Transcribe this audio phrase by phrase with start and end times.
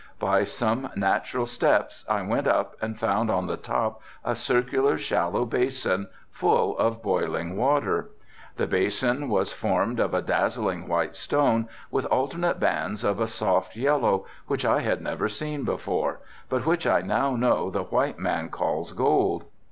[0.17, 5.45] By some natural steps I went up and found on the top a circular, shallow
[5.45, 8.09] basin full of boiling water.
[8.57, 13.75] The basin was formed of a dazzling white stone with alternate bands of a soft
[13.75, 18.49] yellow, which I had never seen before, but which I now know the white man
[18.49, 19.43] calls gold.